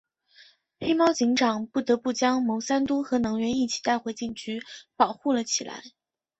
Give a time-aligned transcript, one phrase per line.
[0.79, 4.63] 黑猫警长不得不将牟三嘟和能源一起带回警局
[4.95, 5.83] 保护了起来。